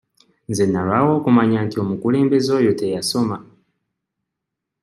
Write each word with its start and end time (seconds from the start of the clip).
Nze 0.49 0.63
nnalwawo 0.67 1.11
okumanya 1.19 1.57
nti 1.65 1.75
omukulembeze 1.83 2.49
oyo 2.59 2.71
teyasoma. 2.79 3.37